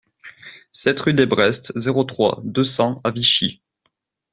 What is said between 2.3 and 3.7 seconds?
deux cents à Vichy